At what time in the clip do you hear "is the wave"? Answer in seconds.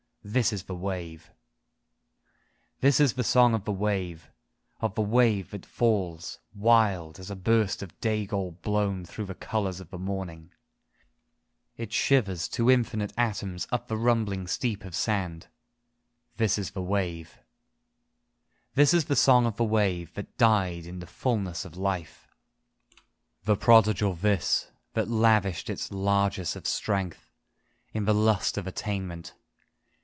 0.53-1.23, 16.59-17.37